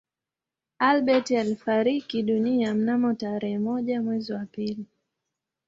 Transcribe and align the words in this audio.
Albert 0.79 1.31
alifariki 1.31 2.23
dunia 2.23 2.73
mnamo 2.73 3.13
tarehe 3.13 3.59
moja 3.59 4.01
mwezi 4.01 4.33
wa 4.33 4.45
pili 4.45 4.85